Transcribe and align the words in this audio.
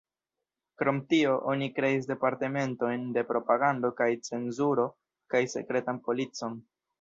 Krom 0.81 1.01
tio, 1.11 1.33
oni 1.51 1.67
kreis 1.75 2.07
departementojn 2.11 3.03
de 3.19 3.25
propagando 3.33 3.93
kaj 4.01 4.09
cenzuro 4.31 4.87
kaj 5.35 5.43
sekretan 5.55 6.01
policon. 6.11 6.59